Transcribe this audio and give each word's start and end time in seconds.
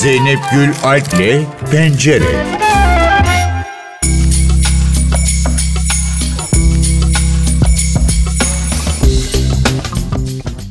Zeynep 0.00 0.38
Gül 0.52 0.68
Alp'le 0.84 1.44
Pencere. 1.70 2.46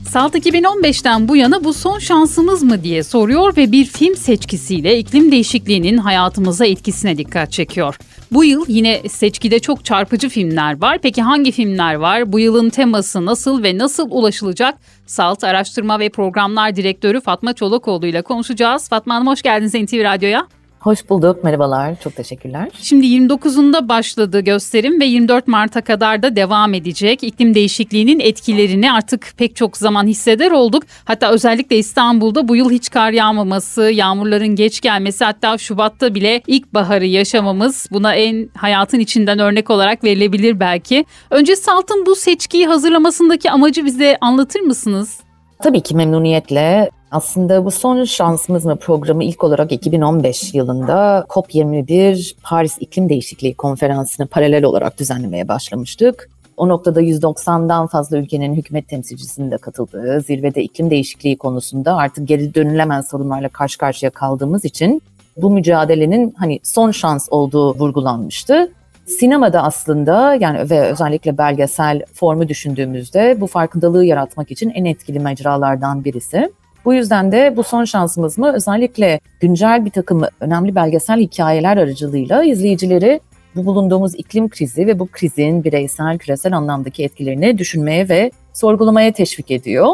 Salt 0.10 0.36
2015'ten 0.36 1.28
bu 1.28 1.36
yana 1.36 1.64
bu 1.64 1.74
son 1.74 2.00
şansımız 2.00 2.64
mı 2.64 2.84
diye 2.84 3.04
soruyor 3.04 3.58
ve 3.58 3.72
bir 3.72 3.86
film 3.86 4.16
seçkisiyle 4.16 4.98
iklim 5.00 5.32
değişikliğinin 5.32 5.98
hayatımıza 5.98 6.66
etkisine 6.66 7.18
dikkat 7.18 7.52
çekiyor. 7.52 7.98
Bu 8.32 8.44
yıl 8.44 8.66
yine 8.68 9.02
seçkide 9.10 9.60
çok 9.60 9.86
çarpıcı 9.86 10.30
filmler 10.30 10.82
var. 10.82 11.00
Peki 11.02 11.22
hangi 11.22 11.52
filmler 11.52 11.96
var? 11.96 12.32
Bu 12.32 12.40
yılın 12.40 12.70
teması 12.70 13.26
nasıl 13.26 13.64
ve 13.64 13.78
nasıl 13.78 14.08
ulaşılacak? 14.12 14.76
Salt 15.06 15.44
Araştırma 15.44 16.00
ve 16.00 16.10
Programlar 16.10 16.76
Direktörü 16.76 17.22
Fatma 17.22 17.54
Çolakoğlu 17.54 18.08
ile 18.08 18.22
konuşacağız. 18.22 18.90
Fatma 18.90 19.16
Hanım 19.16 19.28
hoş 19.28 19.42
geldiniz 19.42 19.74
NTV 19.74 20.04
Radyo'ya. 20.04 20.48
Hoş 20.80 21.10
bulduk, 21.10 21.44
merhabalar, 21.44 21.96
çok 22.04 22.16
teşekkürler. 22.16 22.70
Şimdi 22.82 23.06
29'unda 23.06 23.90
başladı 23.90 24.40
gösterim 24.40 25.02
ve 25.02 25.06
24 25.06 25.48
Mart'a 25.48 25.82
kadar 25.82 26.24
da 26.24 26.36
devam 26.36 26.74
edecek. 26.74 27.24
İklim 27.24 27.56
değişikliğinin 27.56 28.20
etkilerini 28.20 28.92
artık 28.92 29.34
pek 29.38 29.56
çok 29.56 29.78
zaman 29.78 30.08
hisseder 30.08 30.52
olduk. 30.52 30.84
Hatta 31.06 31.32
özellikle 31.32 31.78
İstanbul'da 31.78 32.48
bu 32.48 32.56
yıl 32.56 32.72
hiç 32.72 32.90
kar 32.90 33.12
yağmaması, 33.12 33.82
yağmurların 33.82 34.48
geç 34.56 34.82
gelmesi 34.82 35.26
hatta 35.26 35.58
Şubat'ta 35.58 36.16
bile 36.16 36.42
ilkbaharı 36.48 37.06
yaşamamız 37.06 37.88
buna 37.92 38.16
en 38.16 38.50
hayatın 38.58 39.00
içinden 39.00 39.40
örnek 39.40 39.70
olarak 39.70 40.04
verilebilir 40.04 40.60
belki. 40.60 41.06
Önce 41.30 41.56
Salt'ın 41.56 42.06
bu 42.06 42.16
seçkiyi 42.16 42.68
hazırlamasındaki 42.68 43.52
amacı 43.52 43.86
bize 43.86 44.18
anlatır 44.22 44.60
mısınız? 44.60 45.20
Tabii 45.64 45.82
ki 45.82 45.96
memnuniyetle. 45.96 46.90
Aslında 47.12 47.66
bu 47.66 47.72
son 47.72 48.04
şansımız 48.04 48.66
mı 48.66 48.76
programı 48.76 49.24
ilk 49.24 49.44
olarak 49.44 49.72
2015 49.72 50.54
yılında 50.54 51.26
COP21 51.30 52.36
Paris 52.44 52.78
İklim 52.80 53.10
Değişikliği 53.10 53.56
Konferansı'nı 53.56 54.28
paralel 54.28 54.64
olarak 54.64 55.00
düzenlemeye 55.00 55.48
başlamıştık. 55.48 56.30
O 56.58 56.70
noktada 56.70 57.02
190'dan 57.02 57.88
fazla 57.88 58.18
ülkenin 58.18 58.56
hükümet 58.56 58.88
temsilcisinin 58.88 59.52
de 59.52 59.58
katıldığı 59.58 60.22
zirvede 60.22 60.64
iklim 60.64 60.90
değişikliği 60.90 61.38
konusunda 61.38 61.96
artık 61.96 62.28
geri 62.28 62.56
dönülemez 62.56 63.10
sorunlarla 63.10 63.50
karşı 63.50 63.78
karşıya 63.78 64.10
kaldığımız 64.10 64.66
için 64.66 65.02
bu 65.38 65.50
mücadelenin 65.52 66.34
hani 66.38 66.60
son 66.64 66.92
şans 66.92 67.28
olduğu 67.32 67.76
vurgulanmıştı. 67.76 68.72
Sinemada 69.06 69.64
aslında 69.64 70.36
yani 70.36 70.70
ve 70.70 70.82
özellikle 70.82 71.38
belgesel 71.38 72.02
formu 72.14 72.48
düşündüğümüzde 72.48 73.42
bu 73.42 73.48
farkındalığı 73.48 74.06
yaratmak 74.06 74.52
için 74.52 74.70
en 74.70 74.86
etkili 74.86 75.20
mecralardan 75.20 76.04
birisi. 76.04 76.52
Bu 76.86 76.94
yüzden 76.94 77.32
de 77.32 77.54
bu 77.58 77.64
son 77.64 77.86
şansımız 77.86 78.38
mı 78.38 78.54
özellikle 78.56 79.20
güncel 79.40 79.86
bir 79.86 79.92
takım 79.92 80.22
önemli 80.40 80.76
belgesel 80.76 81.20
hikayeler 81.20 81.78
aracılığıyla 81.78 82.44
izleyicileri 82.44 83.20
bu 83.56 83.66
bulunduğumuz 83.66 84.16
iklim 84.16 84.50
krizi 84.50 84.88
ve 84.88 85.00
bu 85.00 85.08
krizin 85.08 85.64
bireysel, 85.64 86.18
küresel 86.18 86.58
anlamdaki 86.58 87.04
etkilerini 87.04 87.58
düşünmeye 87.58 88.10
ve 88.10 88.32
sorgulamaya 88.54 89.12
teşvik 89.12 89.52
ediyor. 89.52 89.88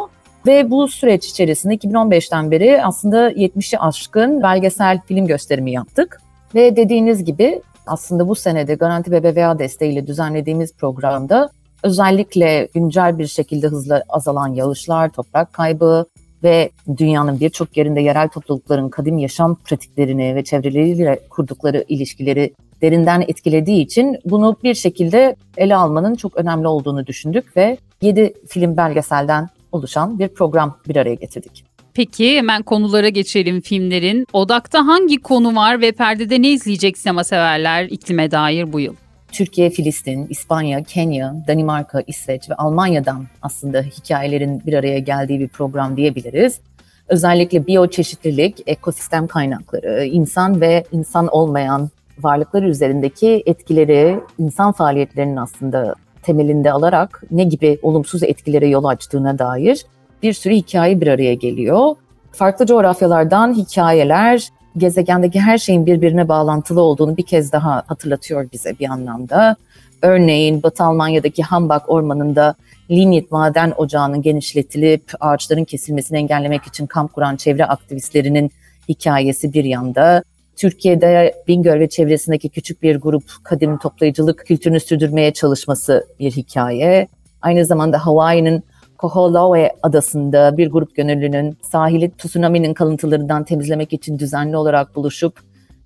Ve 0.47 0.71
bu 0.71 0.87
süreç 0.87 1.25
içerisinde 1.25 1.75
2015'ten 1.75 2.51
beri 2.51 2.83
aslında 2.83 3.31
70'i 3.31 3.79
aşkın 3.79 4.43
belgesel 4.43 4.99
film 5.07 5.27
gösterimi 5.27 5.71
yaptık. 5.71 6.21
Ve 6.55 6.75
dediğiniz 6.75 7.23
gibi 7.23 7.61
aslında 7.87 8.27
bu 8.27 8.35
senede 8.35 8.75
Garanti 8.75 9.11
BBVA 9.11 9.59
desteğiyle 9.59 10.07
düzenlediğimiz 10.07 10.73
programda 10.73 11.49
özellikle 11.83 12.67
güncel 12.73 13.17
bir 13.17 13.27
şekilde 13.27 13.67
hızla 13.67 14.03
azalan 14.09 14.47
yağışlar, 14.47 15.09
toprak 15.09 15.53
kaybı, 15.53 16.05
ve 16.45 16.69
dünyanın 16.97 17.39
birçok 17.39 17.77
yerinde 17.77 18.01
yerel 18.01 18.29
toplulukların 18.29 18.89
kadim 18.89 19.17
yaşam 19.17 19.55
pratiklerini 19.55 20.35
ve 20.35 20.43
çevreleriyle 20.43 21.19
kurdukları 21.29 21.85
ilişkileri 21.87 22.53
derinden 22.81 23.21
etkilediği 23.21 23.81
için 23.81 24.17
bunu 24.25 24.57
bir 24.63 24.73
şekilde 24.73 25.35
ele 25.57 25.75
almanın 25.75 26.15
çok 26.15 26.37
önemli 26.37 26.67
olduğunu 26.67 27.07
düşündük 27.07 27.57
ve 27.57 27.77
7 28.01 28.33
film 28.47 28.77
belgeselden 28.77 29.49
oluşan 29.71 30.19
bir 30.19 30.27
program 30.27 30.77
bir 30.87 30.95
araya 30.95 31.15
getirdik. 31.15 31.65
Peki 31.93 32.37
hemen 32.37 32.63
konulara 32.63 33.09
geçelim 33.09 33.61
filmlerin. 33.61 34.25
Odakta 34.33 34.87
hangi 34.87 35.17
konu 35.17 35.55
var 35.55 35.81
ve 35.81 35.91
perdede 35.91 36.41
ne 36.41 36.49
izleyecek 36.49 36.97
sinema 36.97 37.23
severler 37.23 37.83
iklime 37.83 38.31
dair 38.31 38.73
bu 38.73 38.79
yıl? 38.79 38.95
Türkiye, 39.31 39.69
Filistin, 39.69 40.27
İspanya, 40.29 40.83
Kenya, 40.83 41.35
Danimarka, 41.47 42.03
İsveç 42.07 42.49
ve 42.49 42.53
Almanya'dan 42.55 43.25
aslında 43.41 43.81
hikayelerin 43.81 44.61
bir 44.65 44.73
araya 44.73 44.99
geldiği 44.99 45.39
bir 45.39 45.47
program 45.47 45.97
diyebiliriz. 45.97 46.59
Özellikle 47.07 47.67
biyoçeşitlilik, 47.67 48.63
ekosistem 48.67 49.27
kaynakları, 49.27 50.05
insan 50.05 50.61
ve 50.61 50.83
insan 50.91 51.27
olmayan 51.27 51.89
varlıklar 52.19 52.63
üzerindeki 52.63 53.43
etkileri, 53.45 54.19
insan 54.39 54.71
faaliyetlerinin 54.71 55.35
aslında 55.35 55.95
temelinde 56.23 56.71
alarak 56.71 57.23
ne 57.31 57.43
gibi 57.43 57.79
olumsuz 57.81 58.23
etkilere 58.23 58.67
yol 58.67 58.83
açtığına 58.83 59.39
dair 59.39 59.85
bir 60.23 60.33
sürü 60.33 60.53
hikaye 60.53 61.01
bir 61.01 61.07
araya 61.07 61.33
geliyor. 61.33 61.95
Farklı 62.31 62.65
coğrafyalardan 62.65 63.53
hikayeler, 63.53 64.49
gezegendeki 64.77 65.41
her 65.41 65.57
şeyin 65.57 65.85
birbirine 65.85 66.27
bağlantılı 66.27 66.81
olduğunu 66.81 67.17
bir 67.17 67.25
kez 67.25 67.51
daha 67.51 67.83
hatırlatıyor 67.87 68.51
bize 68.51 68.79
bir 68.79 68.89
anlamda. 68.89 69.55
Örneğin 70.01 70.63
Batı 70.63 70.83
Almanya'daki 70.83 71.43
Hambach 71.43 71.89
Ormanı'nda 71.89 72.55
lignit 72.91 73.31
maden 73.31 73.73
ocağının 73.77 74.21
genişletilip 74.21 75.11
ağaçların 75.19 75.63
kesilmesini 75.63 76.17
engellemek 76.17 76.63
için 76.63 76.85
kamp 76.85 77.13
kuran 77.13 77.35
çevre 77.35 77.65
aktivistlerinin 77.65 78.51
hikayesi 78.89 79.53
bir 79.53 79.63
yanda. 79.63 80.23
Türkiye'de 80.55 81.35
Bingöl 81.47 81.79
ve 81.79 81.89
çevresindeki 81.89 82.49
küçük 82.49 82.81
bir 82.83 82.95
grup 82.95 83.23
kadim 83.43 83.77
toplayıcılık 83.77 84.45
kültürünü 84.45 84.79
sürdürmeye 84.79 85.33
çalışması 85.33 86.07
bir 86.19 86.31
hikaye. 86.31 87.07
Aynı 87.41 87.65
zamanda 87.65 88.05
Hawaii'nin 88.05 88.63
Kohoolawe 88.97 89.71
adasında 89.83 90.57
bir 90.57 90.71
grup 90.71 90.95
gönüllünün 90.95 91.57
sahili 91.61 92.11
tsunami'nin 92.17 92.73
kalıntılarından 92.73 93.43
temizlemek 93.43 93.93
için 93.93 94.19
düzenli 94.19 94.57
olarak 94.57 94.95
buluşup 94.95 95.39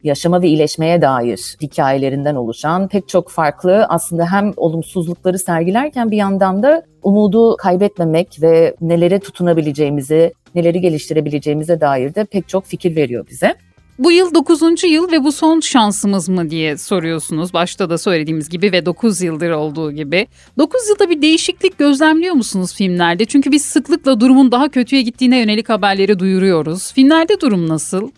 yaşama 0.03 0.41
ve 0.41 0.47
iyileşmeye 0.47 1.01
dair 1.01 1.55
hikayelerinden 1.61 2.35
oluşan 2.35 2.87
pek 2.87 3.07
çok 3.07 3.29
farklı 3.29 3.85
aslında 3.89 4.31
hem 4.31 4.53
olumsuzlukları 4.57 5.39
sergilerken 5.39 6.11
bir 6.11 6.17
yandan 6.17 6.63
da 6.63 6.83
umudu 7.03 7.57
kaybetmemek 7.57 8.37
ve 8.41 8.75
nelere 8.81 9.19
tutunabileceğimizi, 9.19 10.33
neleri 10.55 10.81
geliştirebileceğimize 10.81 11.81
dair 11.81 12.15
de 12.15 12.25
pek 12.25 12.49
çok 12.49 12.65
fikir 12.65 12.95
veriyor 12.95 13.25
bize. 13.29 13.55
Bu 13.99 14.11
yıl 14.11 14.33
9. 14.33 14.83
yıl 14.83 15.11
ve 15.11 15.23
bu 15.23 15.31
son 15.31 15.59
şansımız 15.59 16.29
mı 16.29 16.49
diye 16.49 16.77
soruyorsunuz. 16.77 17.53
Başta 17.53 17.89
da 17.89 17.97
söylediğimiz 17.97 18.49
gibi 18.49 18.71
ve 18.71 18.85
9 18.85 19.21
yıldır 19.21 19.51
olduğu 19.51 19.91
gibi. 19.91 20.27
9 20.57 20.89
yılda 20.89 21.09
bir 21.09 21.21
değişiklik 21.21 21.77
gözlemliyor 21.77 22.35
musunuz 22.35 22.75
filmlerde? 22.75 23.25
Çünkü 23.25 23.51
biz 23.51 23.65
sıklıkla 23.65 24.19
durumun 24.19 24.51
daha 24.51 24.69
kötüye 24.69 25.01
gittiğine 25.01 25.39
yönelik 25.39 25.69
haberleri 25.69 26.19
duyuruyoruz. 26.19 26.93
Filmlerde 26.93 27.41
durum 27.41 27.69
nasıl? 27.69 28.09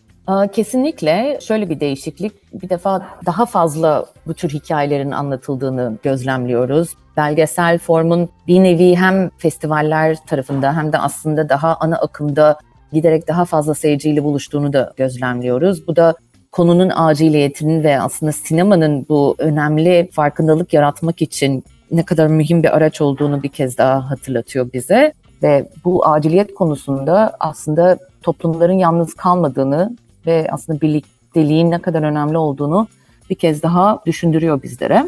Kesinlikle 0.53 1.39
şöyle 1.41 1.69
bir 1.69 1.79
değişiklik. 1.79 2.33
Bir 2.63 2.69
defa 2.69 3.07
daha 3.25 3.45
fazla 3.45 4.05
bu 4.27 4.33
tür 4.33 4.49
hikayelerin 4.49 5.11
anlatıldığını 5.11 5.97
gözlemliyoruz. 6.03 6.89
Belgesel 7.17 7.79
formun 7.79 8.29
bir 8.47 8.63
nevi 8.63 8.95
hem 8.95 9.29
festivaller 9.37 10.17
tarafında 10.27 10.77
hem 10.77 10.93
de 10.93 10.97
aslında 10.97 11.49
daha 11.49 11.77
ana 11.79 11.97
akımda 11.97 12.57
giderek 12.93 13.27
daha 13.27 13.45
fazla 13.45 13.73
seyirciyle 13.73 14.23
buluştuğunu 14.23 14.73
da 14.73 14.93
gözlemliyoruz. 14.97 15.87
Bu 15.87 15.95
da 15.95 16.15
konunun 16.51 16.91
aciliyetinin 16.95 17.83
ve 17.83 18.01
aslında 18.01 18.31
sinemanın 18.31 19.05
bu 19.09 19.35
önemli 19.37 20.09
farkındalık 20.11 20.73
yaratmak 20.73 21.21
için 21.21 21.63
ne 21.91 22.03
kadar 22.03 22.27
mühim 22.27 22.63
bir 22.63 22.77
araç 22.77 23.01
olduğunu 23.01 23.43
bir 23.43 23.49
kez 23.49 23.77
daha 23.77 24.09
hatırlatıyor 24.09 24.73
bize. 24.73 25.13
Ve 25.43 25.69
bu 25.85 26.07
aciliyet 26.07 26.53
konusunda 26.53 27.35
aslında 27.39 27.97
toplumların 28.23 28.73
yalnız 28.73 29.13
kalmadığını 29.13 29.97
ve 30.25 30.47
aslında 30.51 30.81
birlikteliğin 30.81 31.71
ne 31.71 31.81
kadar 31.81 32.03
önemli 32.03 32.37
olduğunu 32.37 32.87
bir 33.29 33.35
kez 33.35 33.63
daha 33.63 33.99
düşündürüyor 34.05 34.63
bizlere. 34.63 35.07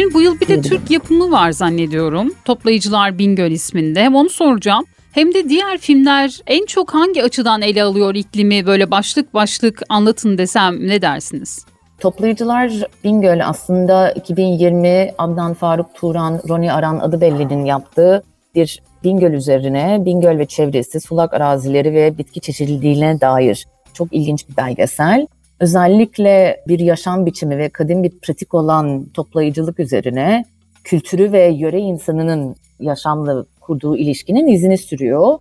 Şimdi 0.00 0.14
bu 0.14 0.20
yıl 0.20 0.40
bir 0.40 0.48
de 0.48 0.60
Türk 0.60 0.90
yapımı 0.90 1.30
var 1.30 1.52
zannediyorum. 1.52 2.34
Toplayıcılar 2.44 3.18
Bingöl 3.18 3.50
isminde. 3.50 4.02
Hem 4.02 4.14
onu 4.14 4.28
soracağım. 4.28 4.84
Hem 5.12 5.34
de 5.34 5.48
diğer 5.48 5.78
filmler 5.78 6.40
en 6.46 6.66
çok 6.66 6.94
hangi 6.94 7.22
açıdan 7.22 7.62
ele 7.62 7.82
alıyor 7.82 8.14
iklimi 8.14 8.66
böyle 8.66 8.90
başlık 8.90 9.34
başlık 9.34 9.82
anlatın 9.88 10.38
desem 10.38 10.88
ne 10.88 11.02
dersiniz? 11.02 11.66
Toplayıcılar 11.98 12.72
Bingöl 13.04 13.48
aslında 13.48 14.10
2020 14.12 15.10
Adnan 15.18 15.54
Faruk 15.54 15.94
Turan, 15.94 16.40
Roni 16.48 16.72
Aran 16.72 16.98
adı 16.98 17.20
bellinin 17.20 17.64
yaptığı 17.64 18.22
bir 18.54 18.82
Bingöl 19.04 19.32
üzerine 19.32 20.02
Bingöl 20.04 20.38
ve 20.38 20.46
çevresi, 20.46 21.00
sulak 21.00 21.34
arazileri 21.34 21.94
ve 21.94 22.18
bitki 22.18 22.40
çeşitliliğine 22.40 23.20
dair 23.20 23.66
çok 23.94 24.12
ilginç 24.12 24.48
bir 24.48 24.56
belgesel 24.56 25.26
özellikle 25.60 26.64
bir 26.68 26.78
yaşam 26.78 27.26
biçimi 27.26 27.58
ve 27.58 27.68
kadim 27.68 28.02
bir 28.02 28.18
pratik 28.18 28.54
olan 28.54 29.04
toplayıcılık 29.14 29.80
üzerine 29.80 30.44
kültürü 30.84 31.32
ve 31.32 31.44
yöre 31.44 31.78
insanının 31.78 32.56
yaşamla 32.80 33.44
kurduğu 33.60 33.96
ilişkinin 33.96 34.46
izini 34.46 34.78
sürüyor. 34.78 35.38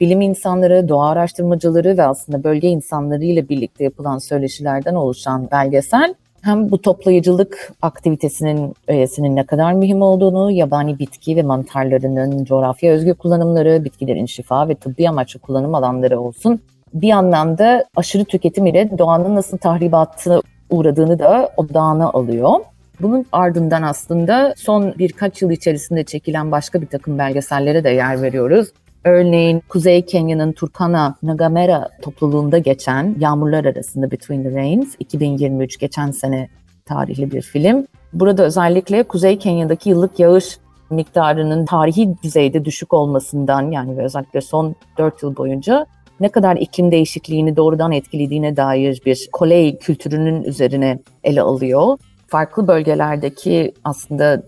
Bilim 0.00 0.20
insanları, 0.20 0.88
doğa 0.88 1.08
araştırmacıları 1.08 1.96
ve 1.98 2.02
aslında 2.02 2.44
bölge 2.44 2.68
insanlarıyla 2.68 3.48
birlikte 3.48 3.84
yapılan 3.84 4.18
söyleşilerden 4.18 4.94
oluşan 4.94 5.48
belgesel 5.50 6.14
hem 6.42 6.70
bu 6.70 6.82
toplayıcılık 6.82 7.72
aktivitesinin 7.82 8.74
öğesinin 8.88 9.36
ne 9.36 9.46
kadar 9.46 9.72
mühim 9.72 10.02
olduğunu, 10.02 10.50
yabani 10.50 10.98
bitki 10.98 11.36
ve 11.36 11.42
mantarlarının 11.42 12.44
coğrafya 12.44 12.92
özgü 12.92 13.14
kullanımları, 13.14 13.84
bitkilerin 13.84 14.26
şifa 14.26 14.68
ve 14.68 14.74
tıbbi 14.74 15.08
amaçlı 15.08 15.40
kullanım 15.40 15.74
alanları 15.74 16.20
olsun. 16.20 16.60
Bir 16.96 17.10
anlamda 17.10 17.84
aşırı 17.96 18.24
tüketim 18.24 18.66
ile 18.66 18.98
doğanın 18.98 19.34
nasıl 19.34 19.58
tahribatına 19.58 20.42
uğradığını 20.70 21.18
da 21.18 21.50
odağına 21.56 22.10
alıyor. 22.10 22.60
Bunun 23.00 23.26
ardından 23.32 23.82
aslında 23.82 24.54
son 24.56 24.94
birkaç 24.98 25.42
yıl 25.42 25.50
içerisinde 25.50 26.04
çekilen 26.04 26.52
başka 26.52 26.82
bir 26.82 26.86
takım 26.86 27.18
belgesellere 27.18 27.84
de 27.84 27.90
yer 27.90 28.22
veriyoruz. 28.22 28.68
Örneğin 29.04 29.62
Kuzey 29.68 30.04
Kenya'nın 30.04 30.52
Turkana 30.52 31.14
Nagamera 31.22 31.88
topluluğunda 32.02 32.58
geçen 32.58 33.16
Yağmurlar 33.18 33.64
Arasında 33.64 34.10
Between 34.10 34.42
the 34.42 34.50
Rains 34.50 34.94
2023 34.98 35.78
geçen 35.78 36.10
sene 36.10 36.48
tarihli 36.84 37.30
bir 37.30 37.42
film. 37.42 37.86
Burada 38.12 38.44
özellikle 38.44 39.02
Kuzey 39.02 39.38
Kenya'daki 39.38 39.90
yıllık 39.90 40.18
yağış 40.18 40.58
miktarının 40.90 41.66
tarihi 41.66 42.14
düzeyde 42.22 42.64
düşük 42.64 42.92
olmasından 42.92 43.70
yani 43.70 44.02
özellikle 44.02 44.40
son 44.40 44.74
4 44.98 45.22
yıl 45.22 45.36
boyunca 45.36 45.86
ne 46.20 46.28
kadar 46.28 46.56
iklim 46.56 46.92
değişikliğini 46.92 47.56
doğrudan 47.56 47.92
etkilediğine 47.92 48.56
dair 48.56 49.00
bir 49.06 49.28
kolej 49.32 49.78
kültürünün 49.78 50.42
üzerine 50.42 50.98
ele 51.24 51.42
alıyor. 51.42 51.98
Farklı 52.26 52.68
bölgelerdeki 52.68 53.72
aslında 53.84 54.42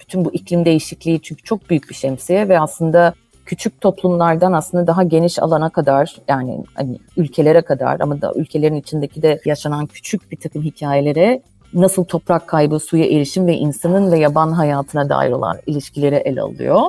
bütün 0.00 0.24
bu 0.24 0.32
iklim 0.32 0.64
değişikliği 0.64 1.20
çünkü 1.22 1.42
çok 1.42 1.70
büyük 1.70 1.90
bir 1.90 1.94
şemsiye 1.94 2.48
ve 2.48 2.60
aslında 2.60 3.14
küçük 3.46 3.80
toplumlardan 3.80 4.52
aslında 4.52 4.86
daha 4.86 5.02
geniş 5.02 5.38
alana 5.38 5.70
kadar 5.70 6.16
yani 6.28 6.64
hani 6.74 6.98
ülkelere 7.16 7.62
kadar 7.62 8.00
ama 8.00 8.20
da 8.20 8.32
ülkelerin 8.36 8.74
içindeki 8.74 9.22
de 9.22 9.40
yaşanan 9.44 9.86
küçük 9.86 10.32
bir 10.32 10.36
takım 10.36 10.62
hikayelere 10.62 11.42
nasıl 11.74 12.04
toprak 12.04 12.48
kaybı, 12.48 12.80
suya 12.80 13.06
erişim 13.06 13.46
ve 13.46 13.56
insanın 13.56 14.12
ve 14.12 14.18
yaban 14.18 14.52
hayatına 14.52 15.08
dair 15.08 15.30
olan 15.30 15.58
ilişkileri 15.66 16.14
ele 16.14 16.42
alıyor. 16.42 16.82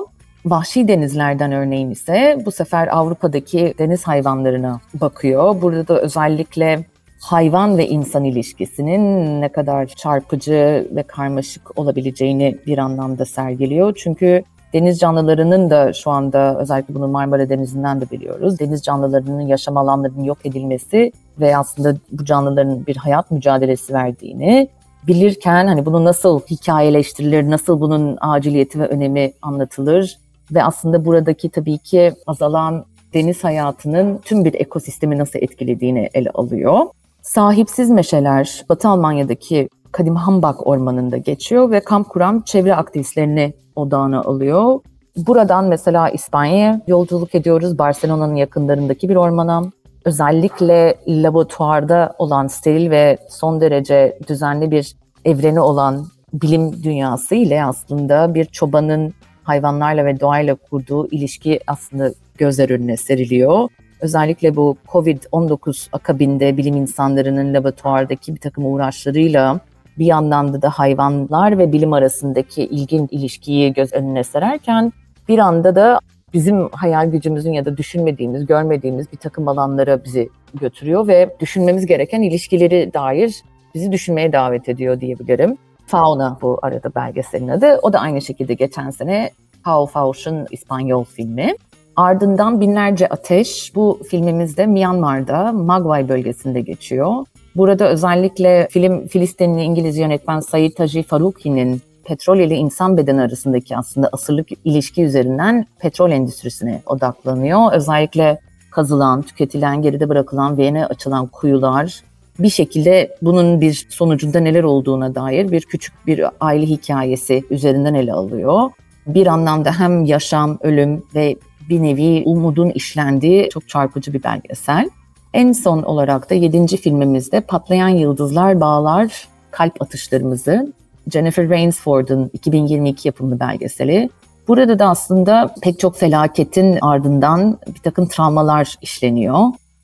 Vahşi 0.46 0.88
denizlerden 0.88 1.52
örneğin 1.52 1.90
ise 1.90 2.38
bu 2.46 2.52
sefer 2.52 2.88
Avrupa'daki 2.88 3.74
deniz 3.78 4.04
hayvanlarına 4.04 4.80
bakıyor. 4.94 5.62
Burada 5.62 5.88
da 5.88 6.00
özellikle 6.00 6.84
hayvan 7.20 7.78
ve 7.78 7.88
insan 7.88 8.24
ilişkisinin 8.24 9.40
ne 9.40 9.48
kadar 9.48 9.86
çarpıcı 9.86 10.88
ve 10.90 11.02
karmaşık 11.02 11.78
olabileceğini 11.78 12.58
bir 12.66 12.78
anlamda 12.78 13.24
sergiliyor. 13.24 13.94
Çünkü 13.96 14.42
deniz 14.72 14.98
canlılarının 14.98 15.70
da 15.70 15.92
şu 15.92 16.10
anda 16.10 16.58
özellikle 16.58 16.94
bunu 16.94 17.08
Marmara 17.08 17.48
Denizi'nden 17.48 18.00
de 18.00 18.10
biliyoruz. 18.10 18.58
Deniz 18.58 18.82
canlılarının 18.82 19.40
yaşam 19.40 19.76
alanlarının 19.76 20.24
yok 20.24 20.38
edilmesi 20.44 21.12
ve 21.40 21.56
aslında 21.56 21.96
bu 22.12 22.24
canlıların 22.24 22.86
bir 22.86 22.96
hayat 22.96 23.30
mücadelesi 23.30 23.94
verdiğini 23.94 24.68
bilirken 25.06 25.66
hani 25.66 25.86
bunu 25.86 26.04
nasıl 26.04 26.40
hikayeleştirilir, 26.40 27.50
nasıl 27.50 27.80
bunun 27.80 28.18
aciliyeti 28.20 28.80
ve 28.80 28.86
önemi 28.86 29.32
anlatılır 29.42 30.18
ve 30.54 30.64
aslında 30.64 31.04
buradaki 31.04 31.48
tabii 31.48 31.78
ki 31.78 32.12
azalan 32.26 32.84
deniz 33.14 33.44
hayatının 33.44 34.18
tüm 34.18 34.44
bir 34.44 34.54
ekosistemi 34.54 35.18
nasıl 35.18 35.38
etkilediğini 35.38 36.10
ele 36.14 36.30
alıyor. 36.30 36.86
Sahipsiz 37.22 37.90
meşeler 37.90 38.64
Batı 38.68 38.88
Almanya'daki 38.88 39.68
Kadim 39.92 40.16
Hambak 40.16 40.66
Ormanı'nda 40.66 41.16
geçiyor 41.16 41.70
ve 41.70 41.80
kamp 41.80 42.08
kuran 42.08 42.42
çevre 42.46 42.74
aktivistlerini 42.74 43.54
odağına 43.76 44.20
alıyor. 44.20 44.80
Buradan 45.16 45.64
mesela 45.64 46.10
İspanya'ya 46.10 46.80
yolculuk 46.86 47.34
ediyoruz. 47.34 47.78
Barcelona'nın 47.78 48.34
yakınlarındaki 48.34 49.08
bir 49.08 49.16
ormana. 49.16 49.62
Özellikle 50.04 50.96
laboratuvarda 51.08 52.14
olan 52.18 52.46
steril 52.46 52.90
ve 52.90 53.18
son 53.28 53.60
derece 53.60 54.18
düzenli 54.28 54.70
bir 54.70 54.96
evreni 55.24 55.60
olan 55.60 56.06
bilim 56.32 56.82
dünyası 56.82 57.34
ile 57.34 57.64
aslında 57.64 58.34
bir 58.34 58.44
çobanın 58.44 59.14
hayvanlarla 59.46 60.04
ve 60.04 60.20
doğayla 60.20 60.54
kurduğu 60.54 61.08
ilişki 61.10 61.60
aslında 61.66 62.12
gözler 62.38 62.70
önüne 62.70 62.96
seriliyor. 62.96 63.68
Özellikle 64.00 64.56
bu 64.56 64.76
Covid-19 64.88 65.88
akabinde 65.92 66.56
bilim 66.56 66.76
insanlarının 66.76 67.54
laboratuvardaki 67.54 68.34
bir 68.34 68.40
takım 68.40 68.66
uğraşlarıyla 68.66 69.60
bir 69.98 70.06
yandan 70.06 70.62
da 70.62 70.70
hayvanlar 70.70 71.58
ve 71.58 71.72
bilim 71.72 71.92
arasındaki 71.92 72.62
ilgin 72.62 73.08
ilişkiyi 73.10 73.72
göz 73.72 73.92
önüne 73.92 74.24
sererken 74.24 74.92
bir 75.28 75.38
anda 75.38 75.74
da 75.74 76.00
bizim 76.34 76.68
hayal 76.68 77.10
gücümüzün 77.10 77.52
ya 77.52 77.64
da 77.64 77.76
düşünmediğimiz, 77.76 78.46
görmediğimiz 78.46 79.12
bir 79.12 79.16
takım 79.16 79.48
alanlara 79.48 80.04
bizi 80.04 80.28
götürüyor 80.54 81.08
ve 81.08 81.36
düşünmemiz 81.40 81.86
gereken 81.86 82.22
ilişkileri 82.22 82.90
dair 82.94 83.42
bizi 83.74 83.92
düşünmeye 83.92 84.32
davet 84.32 84.68
ediyor 84.68 85.00
diyebilirim. 85.00 85.56
Fauna 85.86 86.38
bu 86.42 86.58
arada 86.62 86.94
belgeselin 86.94 87.48
adı. 87.48 87.78
O 87.82 87.92
da 87.92 87.98
aynı 87.98 88.22
şekilde 88.22 88.54
geçen 88.54 88.90
sene 88.90 89.30
Pau 89.64 89.86
Fauch'un 89.86 90.46
İspanyol 90.50 91.04
filmi. 91.04 91.54
Ardından 91.96 92.60
Binlerce 92.60 93.08
Ateş 93.08 93.72
bu 93.74 94.00
filmimizde 94.10 94.66
Myanmar'da 94.66 95.52
Magway 95.52 96.08
bölgesinde 96.08 96.60
geçiyor. 96.60 97.24
Burada 97.56 97.88
özellikle 97.88 98.68
film 98.70 99.06
Filistinli 99.06 99.62
İngiliz 99.62 99.96
yönetmen 99.98 100.40
Said 100.40 100.72
Taji 100.72 101.02
Faruqi'nin 101.02 101.82
petrol 102.04 102.38
ile 102.38 102.56
insan 102.56 102.96
bedeni 102.96 103.20
arasındaki 103.20 103.76
aslında 103.76 104.08
asırlık 104.12 104.48
ilişki 104.64 105.02
üzerinden 105.02 105.66
petrol 105.78 106.10
endüstrisine 106.10 106.82
odaklanıyor. 106.86 107.72
Özellikle 107.72 108.40
kazılan, 108.70 109.22
tüketilen, 109.22 109.82
geride 109.82 110.08
bırakılan 110.08 110.56
ve 110.58 110.64
yeni 110.64 110.86
açılan 110.86 111.26
kuyular 111.26 112.02
bir 112.38 112.48
şekilde 112.48 113.16
bunun 113.22 113.60
bir 113.60 113.86
sonucunda 113.90 114.40
neler 114.40 114.64
olduğuna 114.64 115.14
dair 115.14 115.50
bir 115.50 115.60
küçük 115.62 116.06
bir 116.06 116.24
aile 116.40 116.66
hikayesi 116.66 117.44
üzerinden 117.50 117.94
ele 117.94 118.12
alıyor. 118.12 118.70
Bir 119.06 119.26
anlamda 119.26 119.72
hem 119.72 120.04
yaşam, 120.04 120.58
ölüm 120.62 121.02
ve 121.14 121.36
bir 121.68 121.82
nevi 121.82 122.22
umudun 122.26 122.70
işlendiği 122.70 123.48
çok 123.48 123.68
çarpıcı 123.68 124.12
bir 124.12 124.22
belgesel. 124.22 124.90
En 125.34 125.52
son 125.52 125.82
olarak 125.82 126.30
da 126.30 126.34
yedinci 126.34 126.76
filmimizde 126.76 127.40
Patlayan 127.40 127.88
Yıldızlar 127.88 128.60
Bağlar 128.60 129.28
Kalp 129.50 129.82
Atışlarımızı 129.82 130.72
Jennifer 131.12 131.50
Rainsford'un 131.50 132.30
2022 132.32 133.08
yapımı 133.08 133.40
belgeseli. 133.40 134.10
Burada 134.48 134.78
da 134.78 134.86
aslında 134.86 135.54
pek 135.62 135.78
çok 135.78 135.96
felaketin 135.96 136.78
ardından 136.82 137.58
bir 137.74 137.80
takım 137.80 138.08
travmalar 138.08 138.74
işleniyor. 138.82 139.40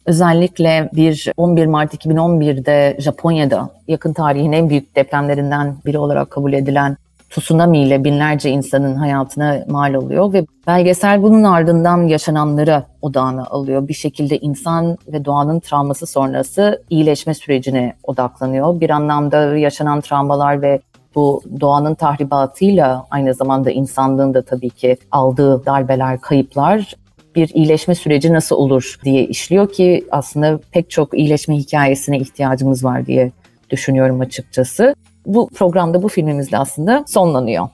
Özellikle 0.07 0.91
bir 0.93 1.33
11 1.37 1.67
Mart 1.67 1.95
2011'de 1.95 2.97
Japonya'da 3.01 3.71
yakın 3.89 4.13
tarihin 4.13 4.53
en 4.53 4.71
büyük 4.71 4.97
depremlerinden 4.97 5.77
biri 5.87 5.99
olarak 5.99 6.31
kabul 6.31 6.53
edilen 6.53 6.97
tsunami 7.31 7.79
ile 7.79 8.05
binlerce 8.05 8.51
insanın 8.51 8.95
hayatına 8.95 9.65
mal 9.69 9.95
oluyor 9.95 10.33
ve 10.33 10.47
belgesel 10.67 11.23
bunun 11.23 11.43
ardından 11.43 12.03
yaşananlara 12.03 12.85
odağına 13.03 13.47
alıyor. 13.47 13.89
Bir 13.89 13.95
şekilde 13.95 14.39
insan 14.39 14.99
ve 15.09 15.25
doğanın 15.25 15.61
travması 15.61 16.07
sonrası 16.07 16.83
iyileşme 16.91 17.35
sürecine 17.35 17.95
odaklanıyor. 18.03 18.81
Bir 18.81 18.91
anlamda 18.91 19.57
yaşanan 19.57 20.01
travmalar 20.01 20.63
ve 20.63 20.81
bu 21.15 21.43
doğanın 21.61 21.95
tahribatıyla 21.95 23.07
aynı 23.11 23.35
zamanda 23.35 23.71
insanlığın 23.71 24.35
da 24.35 24.43
tabii 24.43 24.71
ki 24.71 24.97
aldığı 25.11 25.67
darbeler, 25.67 26.21
kayıplar 26.21 26.95
bir 27.37 27.51
iyileşme 27.55 27.95
süreci 27.95 28.33
nasıl 28.33 28.57
olur 28.57 28.99
diye 29.05 29.25
işliyor 29.27 29.73
ki 29.73 30.05
aslında 30.11 30.61
pek 30.71 30.91
çok 30.91 31.19
iyileşme 31.19 31.57
hikayesine 31.57 32.19
ihtiyacımız 32.19 32.85
var 32.85 33.07
diye 33.07 33.33
düşünüyorum 33.71 34.21
açıkçası. 34.21 34.95
Bu 35.27 35.49
programda 35.49 36.03
bu 36.03 36.09
filmimizle 36.09 36.59
aslında 36.59 37.05
sonlanıyor. 37.09 37.69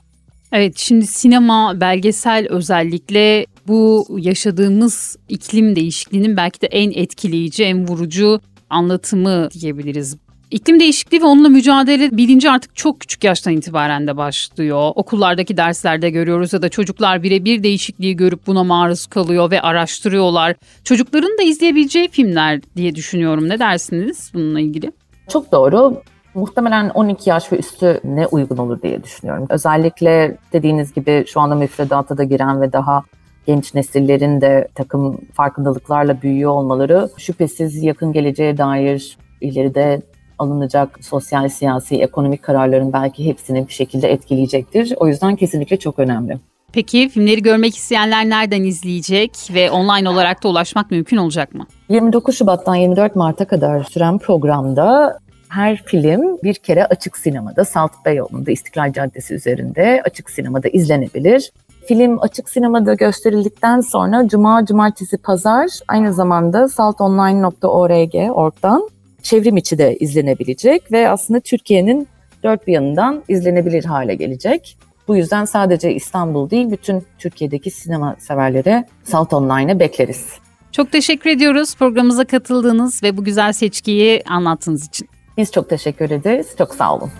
Evet 0.52 0.78
şimdi 0.78 1.06
sinema, 1.06 1.80
belgesel 1.80 2.46
özellikle 2.50 3.46
bu 3.68 4.06
yaşadığımız 4.18 5.16
iklim 5.28 5.76
değişikliğinin 5.76 6.36
belki 6.36 6.60
de 6.60 6.66
en 6.66 6.90
etkileyici, 6.90 7.64
en 7.64 7.88
vurucu 7.88 8.40
anlatımı 8.70 9.48
diyebiliriz. 9.50 10.16
İklim 10.50 10.80
değişikliği 10.80 11.20
ve 11.20 11.24
onunla 11.26 11.48
mücadele 11.48 12.16
bilinci 12.16 12.50
artık 12.50 12.76
çok 12.76 13.00
küçük 13.00 13.24
yaştan 13.24 13.52
itibaren 13.52 14.06
de 14.06 14.16
başlıyor. 14.16 14.92
Okullardaki 14.94 15.56
derslerde 15.56 16.10
görüyoruz 16.10 16.52
ya 16.52 16.62
da 16.62 16.68
çocuklar 16.68 17.22
birebir 17.22 17.62
değişikliği 17.62 18.16
görüp 18.16 18.46
buna 18.46 18.64
maruz 18.64 19.06
kalıyor 19.06 19.50
ve 19.50 19.60
araştırıyorlar. 19.60 20.56
Çocukların 20.84 21.38
da 21.38 21.42
izleyebileceği 21.42 22.08
filmler 22.08 22.60
diye 22.76 22.94
düşünüyorum. 22.94 23.48
Ne 23.48 23.58
dersiniz 23.58 24.30
bununla 24.34 24.60
ilgili? 24.60 24.92
Çok 25.28 25.52
doğru. 25.52 26.02
Muhtemelen 26.34 26.88
12 26.88 27.30
yaş 27.30 27.52
ve 27.52 27.56
üstü 27.58 28.00
ne 28.04 28.26
uygun 28.26 28.56
olur 28.56 28.82
diye 28.82 29.02
düşünüyorum. 29.02 29.46
Özellikle 29.50 30.36
dediğiniz 30.52 30.94
gibi 30.94 31.24
şu 31.28 31.40
anda 31.40 31.54
müfredata 31.54 32.18
da 32.18 32.24
giren 32.24 32.60
ve 32.60 32.72
daha 32.72 33.02
genç 33.46 33.74
nesillerin 33.74 34.40
de 34.40 34.68
takım 34.74 35.20
farkındalıklarla 35.34 36.22
büyüyor 36.22 36.50
olmaları 36.50 37.08
şüphesiz 37.16 37.82
yakın 37.82 38.12
geleceğe 38.12 38.58
dair 38.58 39.16
ileride 39.40 40.02
alınacak 40.38 40.98
sosyal, 41.04 41.48
siyasi, 41.48 41.96
ekonomik 41.96 42.42
kararların 42.42 42.92
belki 42.92 43.26
hepsini 43.26 43.68
bir 43.68 43.72
şekilde 43.72 44.12
etkileyecektir. 44.12 44.94
O 44.96 45.08
yüzden 45.08 45.36
kesinlikle 45.36 45.76
çok 45.76 45.98
önemli. 45.98 46.38
Peki 46.72 47.08
filmleri 47.08 47.42
görmek 47.42 47.76
isteyenler 47.76 48.28
nereden 48.28 48.62
izleyecek 48.62 49.32
ve 49.54 49.70
online 49.70 50.08
olarak 50.08 50.44
da 50.44 50.48
ulaşmak 50.48 50.90
mümkün 50.90 51.16
olacak 51.16 51.54
mı? 51.54 51.66
29 51.88 52.38
Şubat'tan 52.38 52.74
24 52.74 53.16
Mart'a 53.16 53.44
kadar 53.44 53.84
süren 53.84 54.18
programda 54.18 55.18
her 55.48 55.82
film 55.82 56.38
bir 56.42 56.54
kere 56.54 56.86
açık 56.86 57.16
sinemada, 57.16 57.64
Salt 57.64 57.92
Beyoğlu'nda 58.04 58.50
İstiklal 58.50 58.92
Caddesi 58.92 59.34
üzerinde 59.34 60.02
açık 60.04 60.30
sinemada 60.30 60.68
izlenebilir. 60.68 61.52
Film 61.88 62.18
açık 62.20 62.48
sinemada 62.48 62.94
gösterildikten 62.94 63.80
sonra 63.80 64.28
Cuma, 64.28 64.64
Cumartesi, 64.64 65.18
Pazar 65.18 65.66
aynı 65.88 66.14
zamanda 66.14 66.68
saltonline.org 66.68 68.14
org'dan 68.36 68.88
çevrim 69.28 69.56
içi 69.56 69.78
de 69.78 69.96
izlenebilecek 69.96 70.92
ve 70.92 71.08
aslında 71.08 71.40
Türkiye'nin 71.40 72.08
dört 72.42 72.66
bir 72.66 72.72
yanından 72.72 73.24
izlenebilir 73.28 73.84
hale 73.84 74.14
gelecek. 74.14 74.78
Bu 75.08 75.16
yüzden 75.16 75.44
sadece 75.44 75.94
İstanbul 75.94 76.50
değil 76.50 76.70
bütün 76.70 77.04
Türkiye'deki 77.18 77.70
sinema 77.70 78.16
severlere 78.18 78.86
Salt 79.04 79.32
Online'e 79.32 79.80
bekleriz. 79.80 80.26
Çok 80.72 80.92
teşekkür 80.92 81.30
ediyoruz 81.30 81.76
programımıza 81.76 82.24
katıldığınız 82.24 83.02
ve 83.02 83.16
bu 83.16 83.24
güzel 83.24 83.52
seçkiyi 83.52 84.22
anlattığınız 84.26 84.86
için. 84.86 85.08
Biz 85.36 85.52
çok 85.52 85.70
teşekkür 85.70 86.10
ederiz. 86.10 86.46
Çok 86.58 86.74
sağ 86.74 86.94
olun. 86.94 87.10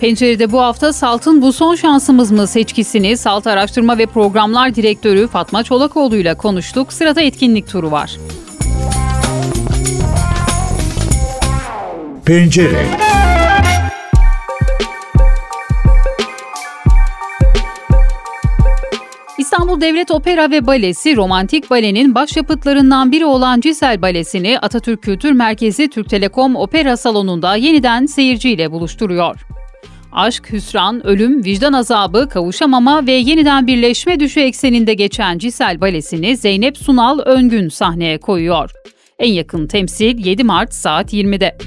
Pencerede 0.00 0.52
bu 0.52 0.60
hafta 0.60 0.92
Salt'ın 0.92 1.42
Bu 1.42 1.52
Son 1.52 1.74
Şansımız 1.74 2.30
mı 2.30 2.46
seçkisini 2.46 3.16
Salt 3.16 3.46
Araştırma 3.46 3.98
ve 3.98 4.06
Programlar 4.06 4.74
Direktörü 4.74 5.26
Fatma 5.26 5.62
Çolakoğlu 5.62 6.16
ile 6.16 6.34
konuştuk. 6.34 6.92
Sırada 6.92 7.20
etkinlik 7.20 7.68
turu 7.68 7.90
var. 7.90 8.16
Pencere 12.24 12.86
İstanbul 19.38 19.80
Devlet 19.80 20.10
Opera 20.10 20.50
ve 20.50 20.66
Balesi 20.66 21.16
romantik 21.16 21.70
balenin 21.70 22.14
başyapıtlarından 22.14 23.12
biri 23.12 23.24
olan 23.24 23.60
Cisel 23.60 24.02
Balesi'ni 24.02 24.58
Atatürk 24.58 25.02
Kültür 25.02 25.32
Merkezi 25.32 25.90
Türk 25.90 26.08
Telekom 26.08 26.56
Opera 26.56 26.96
Salonu'nda 26.96 27.56
yeniden 27.56 28.06
seyirciyle 28.06 28.72
buluşturuyor. 28.72 29.46
Aşk, 30.12 30.52
hüsran, 30.52 31.06
ölüm, 31.06 31.44
vicdan 31.44 31.72
azabı, 31.72 32.28
kavuşamama 32.28 33.06
ve 33.06 33.12
yeniden 33.12 33.66
birleşme 33.66 34.20
düşü 34.20 34.40
ekseninde 34.40 34.94
geçen 34.94 35.38
Cisel 35.38 35.80
Balesi'ni 35.80 36.36
Zeynep 36.36 36.78
Sunal 36.78 37.18
Öngün 37.18 37.68
sahneye 37.68 38.18
koyuyor. 38.18 38.70
En 39.18 39.32
yakın 39.32 39.66
temsil 39.66 40.26
7 40.26 40.44
Mart 40.44 40.74
saat 40.74 41.12
20'de. 41.12 41.58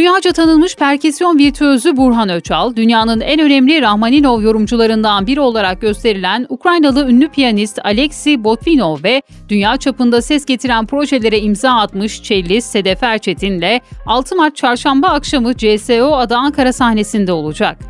Dünyaca 0.00 0.32
tanınmış 0.32 0.76
perküsyon 0.76 1.38
virtüözü 1.38 1.96
Burhan 1.96 2.28
Öçal, 2.28 2.76
dünyanın 2.76 3.20
en 3.20 3.40
önemli 3.40 3.82
Rahmaninov 3.82 4.42
yorumcularından 4.42 5.26
biri 5.26 5.40
olarak 5.40 5.80
gösterilen 5.80 6.46
Ukraynalı 6.48 7.08
ünlü 7.10 7.28
piyanist 7.28 7.78
Alexey 7.84 8.44
Botvinov 8.44 9.02
ve 9.02 9.22
dünya 9.48 9.76
çapında 9.76 10.22
ses 10.22 10.46
getiren 10.46 10.86
projelere 10.86 11.40
imza 11.40 11.70
atmış 11.70 12.22
cellist 12.22 12.70
Sedef 12.70 13.02
Erçetin'le 13.02 13.80
6 14.06 14.36
Mart 14.36 14.56
çarşamba 14.56 15.08
akşamı 15.08 15.56
CSO 15.56 16.16
Ada 16.16 16.36
Ankara 16.36 16.72
sahnesinde 16.72 17.32
olacak. 17.32 17.89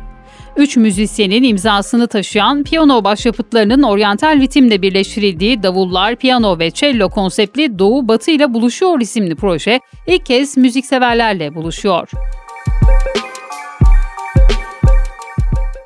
Üç 0.57 0.77
müzisyenin 0.77 1.43
imzasını 1.43 2.07
taşıyan 2.07 2.63
piyano 2.63 3.03
başyapıtlarının 3.03 3.83
oryantal 3.83 4.41
ritimle 4.41 4.81
birleştirildiği 4.81 5.63
davullar, 5.63 6.15
piyano 6.15 6.59
ve 6.59 6.71
cello 6.71 7.09
konseptli 7.09 7.79
Doğu 7.79 8.07
Batı 8.07 8.31
ile 8.31 8.53
buluşuyor 8.53 9.01
isimli 9.01 9.35
proje 9.35 9.79
ilk 10.07 10.25
kez 10.25 10.57
müzikseverlerle 10.57 11.55
buluşuyor. 11.55 12.09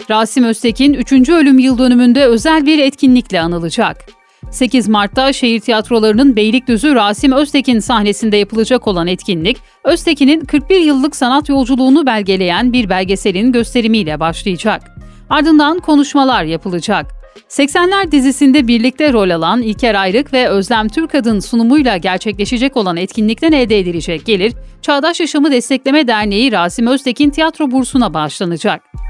Rasim 0.10 0.44
Öztekin 0.44 0.94
3. 0.94 1.30
ölüm 1.30 1.60
yıl 1.60 1.78
dönümünde 1.78 2.26
özel 2.26 2.66
bir 2.66 2.80
etkinlikle 2.80 3.42
anılacak. 3.42 4.25
8 4.52 4.88
Mart'ta 4.88 5.34
şehir 5.34 5.60
tiyatrolarının 5.60 6.36
Beylikdüzü 6.36 6.96
Rasim 6.96 7.32
Öztekin 7.32 7.80
sahnesinde 7.80 8.38
yapılacak 8.38 8.88
olan 8.88 9.08
etkinlik, 9.08 9.58
Öztekin'in 9.84 10.46
41 10.46 10.80
yıllık 10.80 11.16
sanat 11.16 11.50
yolculuğunu 11.50 12.06
belgeleyen 12.06 12.74
bir 12.74 12.90
belgeselin 12.90 13.52
gösterimiyle 13.52 14.20
başlayacak. 14.20 14.82
Ardından 15.30 15.80
konuşmalar 15.80 16.44
yapılacak. 16.44 17.26
80'ler 17.50 18.12
dizisinde 18.12 18.68
birlikte 18.68 19.14
rol 19.14 19.30
alan 19.30 19.62
İlker 19.62 19.96
Ayrık 19.96 20.34
ve 20.34 20.50
Özlem 20.50 20.88
Türkad'ın 20.88 21.40
sunumuyla 21.40 21.98
gerçekleşecek 21.98 22.78
olan 22.78 22.98
etkinlikten 22.98 23.52
elde 23.52 23.80
edilecek 23.80 24.26
gelir, 24.26 24.54
Çağdaş 24.82 25.20
Yaşamı 25.20 25.52
Destekleme 25.52 26.08
Derneği 26.08 26.52
Rasim 26.52 26.88
Öztekin 26.88 27.30
Tiyatro 27.30 27.72
Bursu'na 27.72 28.14
bağışlanacak. 28.14 29.05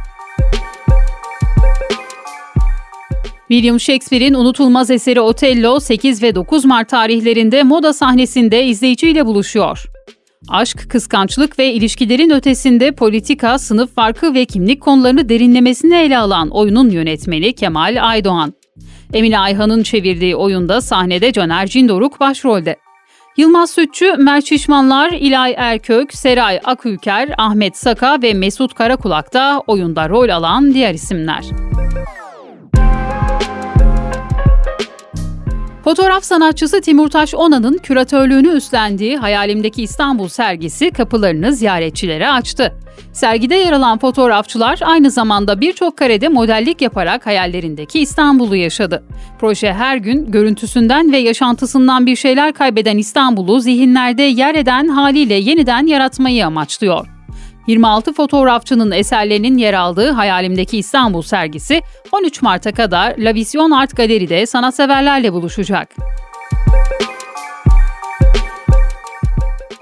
William 3.48 3.80
Shakespeare'in 3.80 4.34
unutulmaz 4.34 4.92
eseri 4.92 5.22
Otello 5.22 5.80
8 5.80 6.24
ve 6.24 6.36
9 6.36 6.66
Mart 6.66 6.90
tarihlerinde 6.90 7.64
moda 7.64 7.94
sahnesinde 7.94 8.66
izleyiciyle 8.66 9.25
buluşuyor. 9.25 9.86
Aşk, 10.50 10.90
kıskançlık 10.90 11.60
ve 11.60 11.74
ilişkilerin 11.74 12.30
ötesinde 12.30 12.92
politika, 12.92 13.60
sınıf 13.60 13.96
farkı 13.96 14.34
ve 14.34 14.46
kimlik 14.46 14.82
konularını 14.82 15.30
derinlemesine 15.30 16.04
ele 16.04 16.18
alan 16.18 16.50
oyunun 16.50 16.90
yönetmeni 16.90 17.54
Kemal 17.54 17.98
Aydoğan. 18.02 18.54
Emine 19.14 19.40
Ayhan'ın 19.40 19.84
çevirdiği 19.84 20.36
oyunda 20.36 20.82
sahnede 20.82 21.32
Caner 21.32 21.68
Cindoruk 21.68 22.20
başrolde. 22.20 22.75
Yılmaz 23.38 23.72
Sütçü, 23.72 24.14
Mert 24.18 24.46
Şişmanlar, 24.46 25.12
İlay 25.12 25.54
Erkök, 25.58 26.14
Seray 26.14 26.60
Akülker, 26.64 27.30
Ahmet 27.38 27.78
Saka 27.78 28.22
ve 28.22 28.34
Mesut 28.34 28.74
Karakulak 28.74 29.34
da 29.34 29.64
oyunda 29.68 30.10
rol 30.10 30.30
alan 30.30 30.74
diğer 30.74 30.94
isimler. 30.94 31.46
Fotoğraf 35.86 36.24
sanatçısı 36.24 36.82
Timurtaş 36.82 37.36
Onan'ın 37.36 37.77
küratörlüğünü 37.77 38.48
üstlendiği 38.48 39.18
Hayalimdeki 39.18 39.84
İstanbul 39.84 40.27
sergisi 40.27 40.92
kapılarını 40.92 41.54
ziyaretçilere 41.54 42.30
açtı. 42.30 42.74
Sergide 43.13 43.56
yer 43.56 43.72
alan 43.72 43.98
fotoğrafçılar 44.00 44.80
aynı 44.82 45.12
zamanda 45.12 45.62
birçok 45.62 45.98
karede 45.98 46.27
modellik 46.27 46.82
yaparak 46.82 47.25
hayallerindeki 47.25 48.00
İstanbul'u 48.00 48.56
yaşadı. 48.56 49.04
Proje 49.39 49.74
her 49.74 49.98
gün 49.98 50.32
görüntüsünden 50.32 51.12
ve 51.12 51.18
yaşantısından 51.18 52.06
bir 52.06 52.15
şeyler 52.15 52.54
kaybeden 52.54 52.98
İstanbul'u 52.98 53.60
zihinlerde 53.60 54.24
yer 54.24 54.56
eden 54.56 54.88
haliyle 54.88 55.34
yeniden 55.34 55.88
yaratmayı 55.88 56.46
amaçlıyor. 56.46 57.14
26 57.67 58.13
fotoğrafçının 58.13 58.91
eserlerinin 58.91 59.57
yer 59.57 59.74
aldığı 59.74 60.12
Hayalimdeki 60.12 60.77
İstanbul 60.77 61.22
sergisi 61.22 61.81
13 62.12 62.41
Mart'a 62.41 62.72
kadar 62.72 63.17
La 63.17 63.34
Vision 63.34 63.72
Art 63.72 63.98
Galeri'de 63.98 64.45
sanatseverlerle 64.45 65.34
buluşacak. 65.34 65.95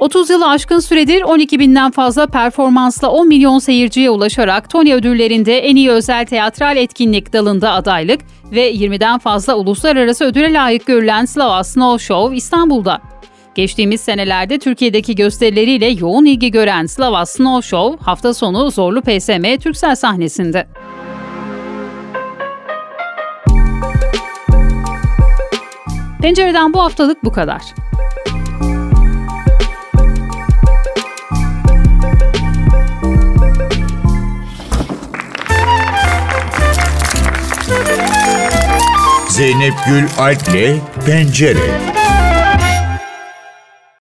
30 0.03 0.29
yılı 0.29 0.49
aşkın 0.49 0.79
süredir 0.79 1.21
12 1.21 1.59
binden 1.59 1.91
fazla 1.91 2.27
performansla 2.27 3.09
10 3.11 3.27
milyon 3.27 3.59
seyirciye 3.59 4.09
ulaşarak 4.09 4.69
Tony 4.69 4.93
ödüllerinde 4.93 5.59
en 5.59 5.75
iyi 5.75 5.91
özel 5.91 6.25
teatral 6.25 6.77
etkinlik 6.77 7.33
dalında 7.33 7.71
adaylık 7.71 8.21
ve 8.51 8.73
20'den 8.73 9.19
fazla 9.19 9.55
uluslararası 9.55 10.25
ödüle 10.25 10.53
layık 10.53 10.85
görülen 10.85 11.25
Slava 11.25 11.63
Snow 11.63 12.05
Show 12.05 12.35
İstanbul'da. 12.35 13.12
Geçtiğimiz 13.55 14.01
senelerde 14.01 14.59
Türkiye'deki 14.59 15.15
gösterileriyle 15.15 15.85
yoğun 15.85 16.25
ilgi 16.25 16.51
gören 16.51 16.85
Slava 16.85 17.25
Snow 17.25 17.67
Show 17.67 18.05
hafta 18.05 18.33
sonu 18.33 18.71
Zorlu 18.71 19.01
PSM 19.01 19.57
Türksel 19.57 19.95
sahnesinde. 19.95 20.67
Pencereden 26.21 26.73
bu 26.73 26.81
haftalık 26.81 27.23
bu 27.23 27.31
kadar. 27.31 27.61
Zeynep 39.29 39.73
Gül 39.87 40.03
Alp'le 40.17 40.79
Pencere 41.05 42.02